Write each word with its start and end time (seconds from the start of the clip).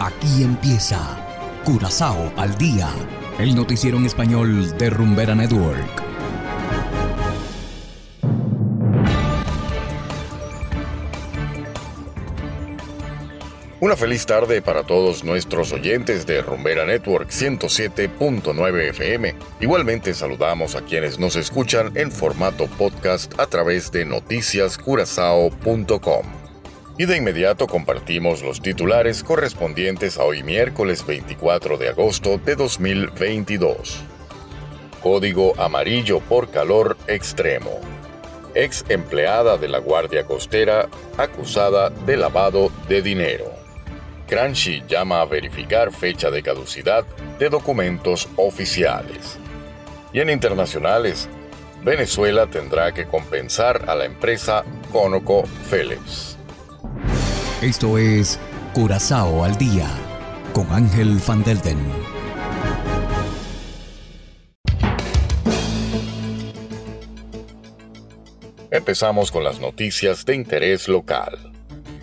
Aquí 0.00 0.44
empieza 0.44 1.00
Curazao 1.64 2.32
al 2.36 2.56
día, 2.56 2.88
el 3.38 3.54
noticiero 3.54 3.98
en 3.98 4.06
español 4.06 4.76
de 4.78 4.88
Rumbera 4.90 5.34
Network. 5.34 6.04
Una 13.80 13.96
feliz 13.96 14.24
tarde 14.24 14.62
para 14.62 14.84
todos 14.84 15.24
nuestros 15.24 15.72
oyentes 15.72 16.26
de 16.26 16.42
Rumbera 16.42 16.86
Network 16.86 17.30
107.9 17.30 18.90
FM. 18.90 19.34
Igualmente 19.60 20.14
saludamos 20.14 20.76
a 20.76 20.82
quienes 20.82 21.18
nos 21.18 21.34
escuchan 21.36 21.90
en 21.96 22.12
formato 22.12 22.66
podcast 22.66 23.38
a 23.38 23.46
través 23.46 23.90
de 23.90 24.04
noticiascurazao.com. 24.04 26.37
Y 27.00 27.06
de 27.06 27.16
inmediato 27.16 27.68
compartimos 27.68 28.42
los 28.42 28.60
titulares 28.60 29.22
correspondientes 29.22 30.18
a 30.18 30.24
hoy 30.24 30.42
miércoles 30.42 31.06
24 31.06 31.78
de 31.78 31.90
agosto 31.90 32.38
de 32.38 32.56
2022. 32.56 34.00
Código 35.00 35.54
amarillo 35.60 36.18
por 36.18 36.50
calor 36.50 36.98
extremo. 37.06 37.70
Ex 38.52 38.84
empleada 38.88 39.56
de 39.56 39.68
la 39.68 39.78
Guardia 39.78 40.24
Costera 40.24 40.88
acusada 41.16 41.90
de 41.90 42.16
lavado 42.16 42.72
de 42.88 43.00
dinero. 43.00 43.52
Crunchy 44.26 44.82
llama 44.88 45.20
a 45.20 45.24
verificar 45.24 45.92
fecha 45.92 46.32
de 46.32 46.42
caducidad 46.42 47.04
de 47.38 47.48
documentos 47.48 48.28
oficiales. 48.34 49.38
Y 50.12 50.18
en 50.18 50.30
internacionales, 50.30 51.28
Venezuela 51.84 52.48
tendrá 52.48 52.92
que 52.92 53.06
compensar 53.06 53.88
a 53.88 53.94
la 53.94 54.04
empresa 54.04 54.64
Conoco 54.90 55.44
Phillips. 55.70 56.37
Esto 57.62 57.98
es 57.98 58.38
Curazao 58.72 59.42
al 59.42 59.58
día 59.58 59.90
con 60.52 60.70
Ángel 60.70 61.20
Van 61.26 61.42
Delden. 61.42 61.76
Empezamos 68.70 69.32
con 69.32 69.42
las 69.42 69.58
noticias 69.58 70.24
de 70.24 70.36
interés 70.36 70.86
local. 70.86 71.52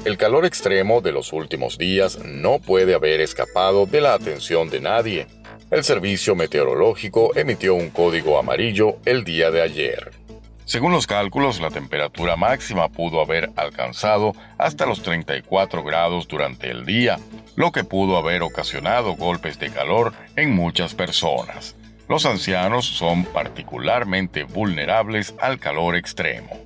El 0.03 0.17
calor 0.17 0.45
extremo 0.45 0.99
de 0.99 1.13
los 1.13 1.31
últimos 1.31 1.77
días 1.77 2.19
no 2.25 2.59
puede 2.59 2.93
haber 2.93 3.21
escapado 3.21 3.85
de 3.85 4.01
la 4.01 4.13
atención 4.13 4.69
de 4.69 4.81
nadie. 4.81 5.27
El 5.71 5.85
servicio 5.85 6.35
meteorológico 6.35 7.33
emitió 7.33 7.75
un 7.75 7.91
código 7.91 8.37
amarillo 8.37 8.97
el 9.05 9.23
día 9.23 9.51
de 9.51 9.61
ayer. 9.61 10.24
Según 10.65 10.93
los 10.93 11.05
cálculos, 11.05 11.61
la 11.61 11.69
temperatura 11.69 12.35
máxima 12.35 12.89
pudo 12.89 13.21
haber 13.21 13.51
alcanzado 13.55 14.33
hasta 14.57 14.87
los 14.87 15.03
34 15.03 15.83
grados 15.83 16.27
durante 16.27 16.71
el 16.71 16.85
día, 16.85 17.19
lo 17.55 17.71
que 17.71 17.83
pudo 17.83 18.17
haber 18.17 18.41
ocasionado 18.41 19.13
golpes 19.15 19.59
de 19.59 19.69
calor 19.69 20.13
en 20.35 20.55
muchas 20.55 20.95
personas. 20.95 21.75
Los 22.09 22.25
ancianos 22.25 22.85
son 22.87 23.25
particularmente 23.25 24.43
vulnerables 24.43 25.35
al 25.39 25.59
calor 25.59 25.95
extremo. 25.95 26.59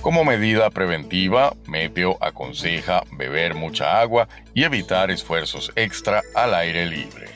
Como 0.00 0.24
medida 0.24 0.70
preventiva, 0.70 1.54
Meteo 1.66 2.16
aconseja 2.22 3.04
beber 3.12 3.54
mucha 3.54 4.00
agua 4.00 4.26
y 4.54 4.64
evitar 4.64 5.10
esfuerzos 5.10 5.70
extra 5.76 6.22
al 6.34 6.54
aire 6.54 6.86
libre. 6.86 7.28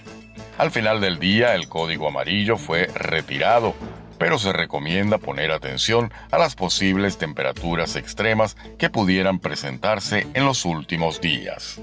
Al 0.59 0.71
final 0.71 1.01
del 1.01 1.19
día, 1.19 1.55
el 1.55 1.69
código 1.69 2.09
amarillo 2.09 2.57
fue 2.57 2.87
retirado, 2.95 3.75
pero 4.19 4.39
se 4.39 4.53
recomienda 4.53 5.19
poner 5.19 5.53
atención 5.53 6.13
a 6.31 6.39
las 6.39 6.55
posibles 6.55 7.19
temperaturas 7.19 7.97
extremas 7.97 8.57
que 8.79 8.91
pudieran 8.91 9.39
presentarse 9.39 10.27
en 10.35 10.45
los 10.45 10.65
últimos 10.65 11.21
días. 11.21 11.81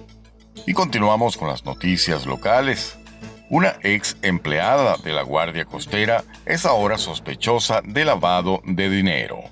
Y 0.65 0.73
continuamos 0.73 1.37
con 1.37 1.47
las 1.47 1.65
noticias 1.65 2.25
locales. 2.25 2.97
Una 3.49 3.75
ex 3.83 4.17
empleada 4.23 4.97
de 4.97 5.13
la 5.13 5.21
Guardia 5.21 5.65
Costera 5.65 6.23
es 6.45 6.65
ahora 6.65 6.97
sospechosa 6.97 7.81
de 7.83 8.03
lavado 8.03 8.61
de 8.65 8.89
dinero. 8.89 9.43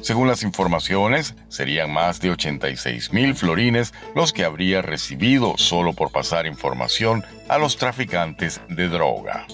Según 0.00 0.28
las 0.28 0.42
informaciones, 0.42 1.34
serían 1.48 1.90
más 1.90 2.20
de 2.20 2.30
86 2.30 3.12
mil 3.14 3.34
florines 3.34 3.94
los 4.14 4.34
que 4.34 4.44
habría 4.44 4.82
recibido 4.82 5.54
solo 5.56 5.94
por 5.94 6.12
pasar 6.12 6.46
información 6.46 7.24
a 7.48 7.56
los 7.56 7.78
traficantes 7.78 8.60
de 8.68 8.88
droga. 8.88 9.46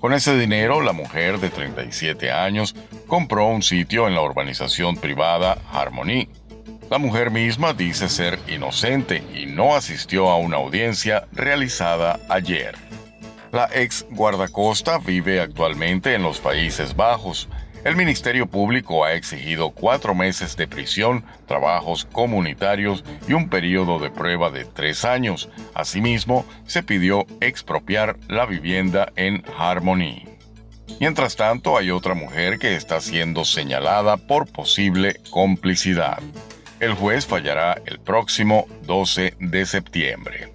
Con 0.00 0.12
ese 0.12 0.38
dinero, 0.38 0.80
la 0.80 0.92
mujer 0.92 1.40
de 1.40 1.50
37 1.50 2.30
años 2.30 2.76
compró 3.08 3.46
un 3.46 3.62
sitio 3.62 4.06
en 4.06 4.14
la 4.14 4.22
urbanización 4.22 4.96
privada 4.96 5.58
Harmony. 5.72 6.28
La 6.88 6.98
mujer 6.98 7.32
misma 7.32 7.72
dice 7.72 8.08
ser 8.08 8.38
inocente 8.46 9.24
y 9.34 9.46
no 9.46 9.74
asistió 9.74 10.30
a 10.30 10.36
una 10.36 10.58
audiencia 10.58 11.26
realizada 11.32 12.20
ayer. 12.28 12.76
La 13.50 13.68
ex 13.72 14.06
guardacosta 14.10 14.98
vive 14.98 15.40
actualmente 15.40 16.14
en 16.14 16.22
los 16.22 16.38
Países 16.38 16.94
Bajos 16.94 17.48
el 17.88 17.96
Ministerio 17.96 18.46
Público 18.46 19.06
ha 19.06 19.14
exigido 19.14 19.70
cuatro 19.70 20.14
meses 20.14 20.58
de 20.58 20.68
prisión, 20.68 21.24
trabajos 21.46 22.04
comunitarios 22.04 23.02
y 23.26 23.32
un 23.32 23.48
periodo 23.48 23.98
de 23.98 24.10
prueba 24.10 24.50
de 24.50 24.66
tres 24.66 25.06
años. 25.06 25.48
Asimismo, 25.72 26.44
se 26.66 26.82
pidió 26.82 27.26
expropiar 27.40 28.18
la 28.28 28.44
vivienda 28.44 29.10
en 29.16 29.42
Harmony. 29.56 30.28
Mientras 31.00 31.36
tanto, 31.36 31.78
hay 31.78 31.90
otra 31.90 32.12
mujer 32.12 32.58
que 32.58 32.76
está 32.76 33.00
siendo 33.00 33.46
señalada 33.46 34.18
por 34.18 34.52
posible 34.52 35.22
complicidad. 35.30 36.18
El 36.80 36.92
juez 36.92 37.24
fallará 37.24 37.80
el 37.86 38.00
próximo 38.00 38.66
12 38.82 39.34
de 39.40 39.64
septiembre. 39.64 40.52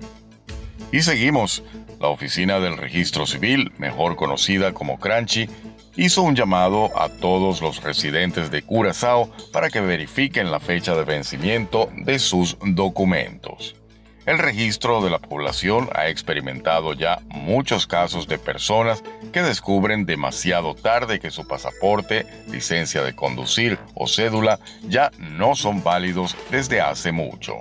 Y 0.91 1.01
seguimos. 1.01 1.63
La 1.99 2.09
Oficina 2.09 2.59
del 2.59 2.75
Registro 2.75 3.25
Civil, 3.25 3.71
mejor 3.77 4.17
conocida 4.17 4.73
como 4.73 4.99
Crunchy, 4.99 5.47
hizo 5.95 6.23
un 6.23 6.35
llamado 6.35 6.91
a 6.99 7.09
todos 7.09 7.61
los 7.61 7.83
residentes 7.83 8.49
de 8.49 8.63
Curazao 8.63 9.29
para 9.51 9.69
que 9.69 9.81
verifiquen 9.81 10.51
la 10.51 10.59
fecha 10.59 10.95
de 10.95 11.03
vencimiento 11.03 11.89
de 11.95 12.19
sus 12.19 12.57
documentos. 12.61 13.75
El 14.25 14.39
registro 14.39 15.01
de 15.01 15.09
la 15.09 15.19
población 15.19 15.89
ha 15.93 16.07
experimentado 16.07 16.93
ya 16.93 17.19
muchos 17.27 17.85
casos 17.85 18.25
de 18.27 18.37
personas 18.37 19.03
que 19.33 19.41
descubren 19.41 20.05
demasiado 20.05 20.75
tarde 20.75 21.19
que 21.19 21.29
su 21.29 21.45
pasaporte, 21.45 22.25
licencia 22.47 23.03
de 23.03 23.13
conducir 23.15 23.77
o 23.95 24.07
cédula 24.07 24.59
ya 24.87 25.11
no 25.17 25.55
son 25.55 25.83
válidos 25.83 26.37
desde 26.49 26.79
hace 26.79 27.11
mucho. 27.11 27.55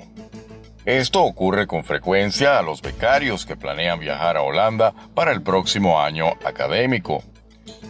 Esto 0.85 1.23
ocurre 1.25 1.67
con 1.67 1.85
frecuencia 1.85 2.59
a 2.59 2.63
los 2.63 2.81
becarios 2.81 3.45
que 3.45 3.57
planean 3.57 3.99
viajar 3.99 4.37
a 4.37 4.43
Holanda 4.43 4.95
para 5.15 5.33
el 5.33 5.43
próximo 5.43 6.01
año 6.01 6.29
académico 6.45 7.25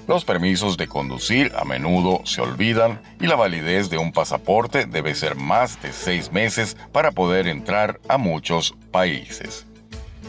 los 0.06 0.24
permisos 0.24 0.76
de 0.76 0.88
conducir 0.88 1.52
a 1.56 1.64
menudo 1.64 2.22
se 2.24 2.40
olvidan 2.40 3.00
y 3.20 3.26
la 3.26 3.36
validez 3.36 3.88
de 3.90 3.98
un 3.98 4.12
pasaporte 4.12 4.86
debe 4.86 5.14
ser 5.14 5.36
más 5.36 5.80
de 5.82 5.92
seis 5.92 6.32
meses 6.32 6.76
para 6.92 7.12
poder 7.12 7.46
entrar 7.46 8.00
a 8.08 8.18
muchos 8.18 8.74
países. 8.91 9.66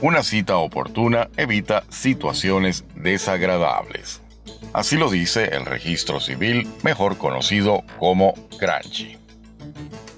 Una 0.02 0.22
cita 0.22 0.58
oportuna 0.58 1.30
evita 1.38 1.84
situaciones 1.90 2.86
desagradables. 2.96 4.22
Así 4.74 4.98
lo 4.98 5.10
dice 5.10 5.56
el 5.56 5.66
registro 5.66 6.20
civil, 6.20 6.68
mejor 6.84 7.18
conocido 7.18 7.84
como 8.00 8.34
Crunchy. 8.60 9.18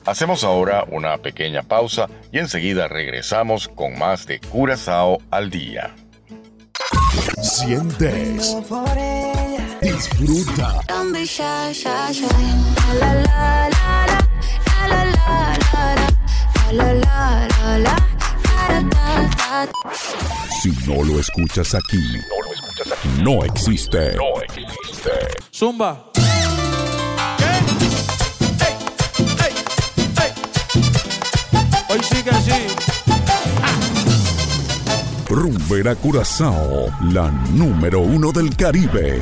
Hacemos 0.05 0.43
ahora 0.43 0.85
una 0.89 1.17
pequeña 1.17 1.63
pausa 1.63 2.09
y 2.31 2.39
enseguida 2.39 2.87
regresamos 2.87 3.67
con 3.67 3.97
más 3.97 4.27
de 4.27 4.39
Curazao 4.39 5.19
al 5.31 5.49
día. 5.49 5.95
Sientes 7.45 8.55
Disfruta. 9.79 10.81
Si 20.59 20.71
no 20.87 21.03
lo 21.03 21.19
escuchas 21.19 21.75
aquí, 21.75 22.19
no 23.21 23.45
existe. 23.45 24.15
No 24.15 24.41
existe. 24.41 25.11
Zumba. 25.53 26.11
Hoy 31.89 31.99
sí 32.09 32.23
que 32.23 32.31
sí. 32.31 32.64
Rumbera 35.35 35.95
Curazao, 35.95 36.87
la 37.11 37.29
número 37.29 37.99
uno 37.99 38.31
del 38.31 38.55
Caribe. 38.55 39.21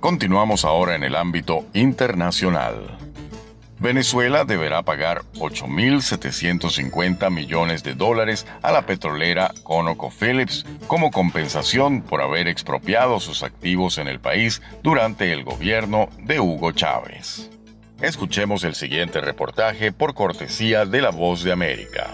Continuamos 0.00 0.64
ahora 0.64 0.96
en 0.96 1.04
el 1.04 1.14
ámbito 1.14 1.66
internacional. 1.72 2.98
Venezuela 3.78 4.44
deberá 4.44 4.82
pagar 4.82 5.22
8.750 5.34 7.30
millones 7.30 7.84
de 7.84 7.94
dólares 7.94 8.44
a 8.62 8.72
la 8.72 8.86
petrolera 8.86 9.54
ConocoPhillips 9.62 10.66
como 10.88 11.12
compensación 11.12 12.02
por 12.02 12.22
haber 12.22 12.48
expropiado 12.48 13.20
sus 13.20 13.44
activos 13.44 13.98
en 13.98 14.08
el 14.08 14.18
país 14.18 14.62
durante 14.82 15.32
el 15.32 15.44
gobierno 15.44 16.08
de 16.18 16.40
Hugo 16.40 16.72
Chávez. 16.72 17.53
Escuchemos 18.04 18.64
el 18.64 18.74
siguiente 18.74 19.22
reportaje 19.22 19.90
por 19.90 20.12
cortesía 20.12 20.84
de 20.84 21.00
La 21.00 21.08
Voz 21.08 21.42
de 21.42 21.52
América. 21.52 22.10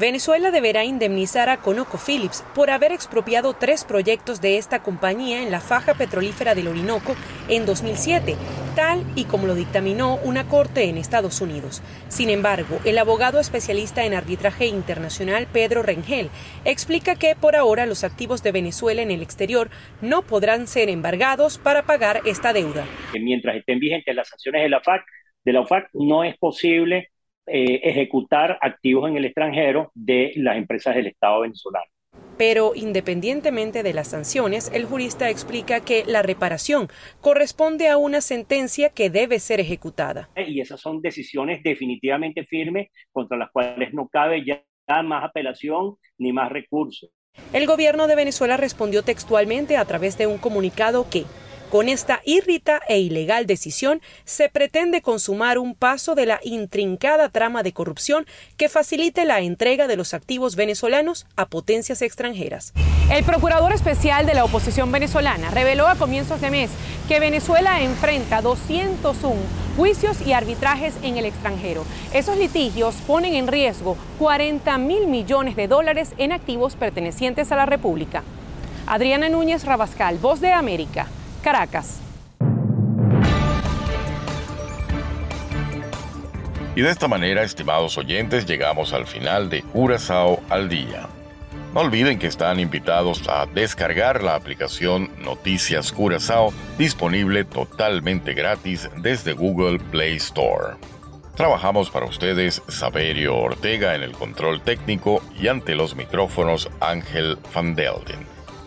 Venezuela 0.00 0.50
deberá 0.50 0.82
indemnizar 0.82 1.48
a 1.48 1.58
ConocoPhillips 1.58 2.42
por 2.56 2.70
haber 2.70 2.90
expropiado 2.90 3.54
tres 3.54 3.84
proyectos 3.84 4.40
de 4.40 4.58
esta 4.58 4.82
compañía 4.82 5.42
en 5.42 5.52
la 5.52 5.60
faja 5.60 5.94
petrolífera 5.94 6.56
del 6.56 6.66
Orinoco 6.66 7.14
en 7.48 7.66
2007, 7.66 8.34
tal 8.74 9.04
y 9.16 9.24
como 9.24 9.46
lo 9.46 9.54
dictaminó 9.54 10.16
una 10.24 10.46
corte 10.48 10.84
en 10.84 10.98
Estados 10.98 11.40
Unidos. 11.40 11.82
Sin 12.08 12.30
embargo, 12.30 12.78
el 12.84 12.98
abogado 12.98 13.40
especialista 13.40 14.04
en 14.04 14.14
arbitraje 14.14 14.66
internacional 14.66 15.46
Pedro 15.52 15.82
Rengel 15.82 16.30
explica 16.64 17.16
que 17.16 17.34
por 17.34 17.56
ahora 17.56 17.86
los 17.86 18.04
activos 18.04 18.42
de 18.42 18.52
Venezuela 18.52 19.02
en 19.02 19.10
el 19.10 19.22
exterior 19.22 19.70
no 20.00 20.22
podrán 20.22 20.66
ser 20.66 20.88
embargados 20.88 21.58
para 21.58 21.82
pagar 21.82 22.20
esta 22.24 22.52
deuda. 22.52 22.84
Mientras 23.14 23.56
estén 23.56 23.78
vigentes 23.78 24.14
las 24.14 24.28
sanciones 24.28 24.62
de 24.62 24.68
la 24.68 24.80
FAC, 24.80 25.88
no 25.94 26.24
es 26.24 26.36
posible 26.38 27.10
eh, 27.46 27.80
ejecutar 27.82 28.58
activos 28.60 29.08
en 29.10 29.16
el 29.16 29.24
extranjero 29.24 29.90
de 29.94 30.32
las 30.36 30.56
empresas 30.56 30.94
del 30.94 31.08
Estado 31.08 31.40
venezolano. 31.40 31.86
Pero 32.40 32.72
independientemente 32.74 33.82
de 33.82 33.92
las 33.92 34.08
sanciones, 34.08 34.70
el 34.72 34.86
jurista 34.86 35.28
explica 35.28 35.80
que 35.80 36.04
la 36.06 36.22
reparación 36.22 36.88
corresponde 37.20 37.86
a 37.88 37.98
una 37.98 38.22
sentencia 38.22 38.88
que 38.88 39.10
debe 39.10 39.38
ser 39.40 39.60
ejecutada. 39.60 40.30
Y 40.34 40.62
esas 40.62 40.80
son 40.80 41.02
decisiones 41.02 41.62
definitivamente 41.62 42.46
firmes 42.46 42.88
contra 43.12 43.36
las 43.36 43.50
cuales 43.50 43.92
no 43.92 44.08
cabe 44.08 44.42
ya 44.42 44.64
más 45.02 45.22
apelación 45.22 45.96
ni 46.16 46.32
más 46.32 46.50
recursos. 46.50 47.10
El 47.52 47.66
gobierno 47.66 48.06
de 48.06 48.16
Venezuela 48.16 48.56
respondió 48.56 49.02
textualmente 49.02 49.76
a 49.76 49.84
través 49.84 50.16
de 50.16 50.26
un 50.26 50.38
comunicado 50.38 51.10
que 51.10 51.24
con 51.70 51.88
esta 51.88 52.20
irrita 52.24 52.80
e 52.88 52.98
ilegal 52.98 53.46
decisión 53.46 54.02
se 54.24 54.48
pretende 54.48 55.02
consumar 55.02 55.56
un 55.58 55.76
paso 55.76 56.16
de 56.16 56.26
la 56.26 56.40
intrincada 56.42 57.28
trama 57.28 57.62
de 57.62 57.72
corrupción 57.72 58.26
que 58.56 58.68
facilite 58.68 59.24
la 59.24 59.40
entrega 59.40 59.86
de 59.86 59.96
los 59.96 60.12
activos 60.12 60.56
venezolanos 60.56 61.26
a 61.36 61.46
potencias 61.46 62.02
extranjeras. 62.02 62.72
El 63.10 63.24
procurador 63.24 63.72
especial 63.72 64.26
de 64.26 64.34
la 64.34 64.44
oposición 64.44 64.90
venezolana 64.90 65.50
reveló 65.50 65.86
a 65.86 65.94
comienzos 65.94 66.40
de 66.40 66.50
mes 66.50 66.70
que 67.08 67.20
Venezuela 67.20 67.80
enfrenta 67.82 68.42
201 68.42 69.36
juicios 69.76 70.26
y 70.26 70.32
arbitrajes 70.32 70.94
en 71.02 71.18
el 71.18 71.24
extranjero. 71.24 71.84
Esos 72.12 72.36
litigios 72.36 72.96
ponen 73.06 73.34
en 73.34 73.46
riesgo 73.46 73.96
40 74.18 74.76
mil 74.78 75.06
millones 75.06 75.54
de 75.54 75.68
dólares 75.68 76.14
en 76.18 76.32
activos 76.32 76.74
pertenecientes 76.74 77.52
a 77.52 77.56
la 77.56 77.66
República. 77.66 78.24
Adriana 78.86 79.28
Núñez 79.28 79.64
Rabascal, 79.64 80.18
Voz 80.18 80.40
de 80.40 80.52
América, 80.52 81.06
Caracas. 81.42 82.00
Y 86.76 86.82
de 86.82 86.90
esta 86.90 87.08
manera, 87.08 87.42
estimados 87.42 87.98
oyentes, 87.98 88.46
llegamos 88.46 88.92
al 88.92 89.06
final 89.06 89.50
de 89.50 89.62
Curazao 89.62 90.40
al 90.48 90.68
día. 90.68 91.08
No 91.74 91.80
olviden 91.80 92.18
que 92.18 92.26
están 92.26 92.58
invitados 92.58 93.28
a 93.28 93.46
descargar 93.46 94.22
la 94.22 94.34
aplicación 94.34 95.10
Noticias 95.18 95.92
Curazao, 95.92 96.52
disponible 96.78 97.44
totalmente 97.44 98.34
gratis 98.34 98.88
desde 98.96 99.34
Google 99.34 99.78
Play 99.78 100.16
Store. 100.16 100.76
Trabajamos 101.36 101.90
para 101.90 102.06
ustedes 102.06 102.62
Saberio 102.68 103.36
Ortega 103.36 103.94
en 103.94 104.02
el 104.02 104.12
control 104.12 104.62
técnico 104.62 105.22
y 105.40 105.48
ante 105.48 105.74
los 105.74 105.96
micrófonos 105.96 106.68
Ángel 106.80 107.38
Van 107.54 107.74
Delden. 107.74 108.39